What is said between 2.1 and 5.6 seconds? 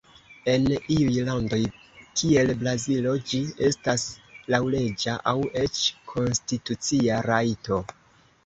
kiel Brazilo, ĝi estas laŭleĝa aŭ